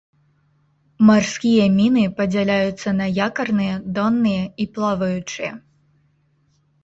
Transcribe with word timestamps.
Марскія 1.07 1.65
міны 1.73 2.05
падзяляюцца 2.21 2.89
на 3.01 3.05
якарныя, 3.27 3.75
донныя 3.97 4.43
і 4.65 4.69
плаваючыя. 4.77 5.51